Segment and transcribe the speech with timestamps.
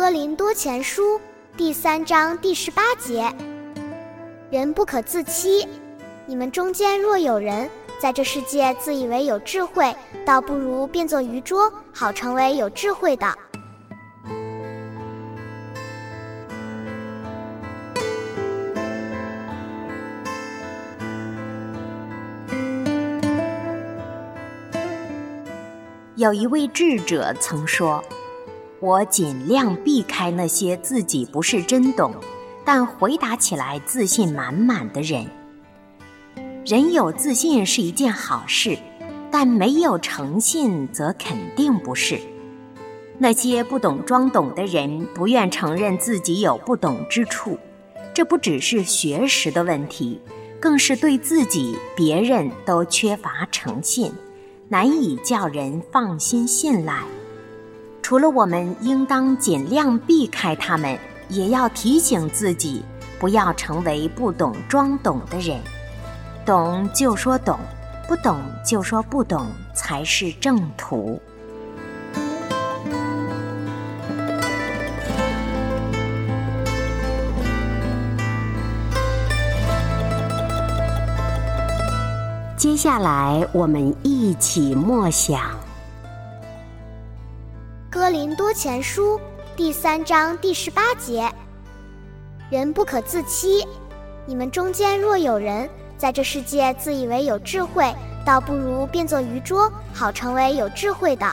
[0.00, 1.18] 哥林多前书》
[1.58, 3.30] 第三章第十八节：
[4.50, 5.68] 人不可自欺。
[6.24, 7.68] 你们中间若有人
[8.00, 13.26] 在这世界自以为有智慧，倒不如变作愚拙，好成为有智慧的。
[26.16, 28.02] 有一位智者曾说。
[28.80, 32.14] 我尽量避开那些自己不是真懂，
[32.64, 35.26] 但回答起来自信满满的人。
[36.64, 38.78] 人有自信是一件好事，
[39.30, 42.18] 但没有诚信则肯定不是。
[43.18, 47.58] 那些不懂装懂的人，不愿承认自己有不懂之处，
[48.14, 50.18] 这不只是学识的问题，
[50.58, 54.10] 更是对自己、别人都缺乏诚信，
[54.68, 57.02] 难以叫人放心信赖。
[58.10, 60.98] 除了我们应当尽量避开他们，
[61.28, 62.84] 也要提醒自己，
[63.20, 65.60] 不要成为不懂装懂的人。
[66.44, 67.56] 懂就说懂，
[68.08, 71.22] 不懂就说不懂，才是正途。
[82.56, 85.40] 接下来，我们一起默想。
[87.90, 89.20] 哥林多前书
[89.56, 91.28] 第三章第十八节：
[92.48, 93.66] 人不可自欺。
[94.24, 95.68] 你们中间若有人
[95.98, 97.92] 在这世界自以为有智慧，
[98.24, 101.26] 倒不如变作愚拙，好成为有智慧的。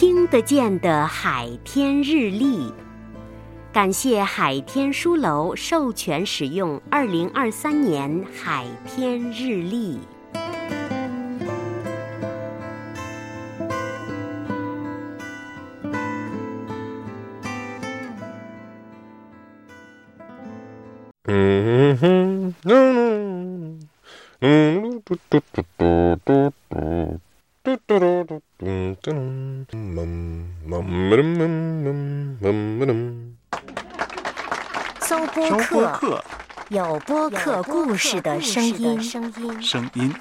[0.00, 2.72] 听得见的海天日历，
[3.70, 10.00] 感谢海天书楼授权使用二零二三年海天日历。
[21.24, 23.80] 嗯哼，嗯
[24.40, 27.20] 嗯，嘟嘟嘟嘟嘟嘟。
[35.00, 35.48] 搜播
[35.94, 36.22] 客，
[36.68, 39.02] 有播客故事的声音。
[39.62, 40.14] 声音。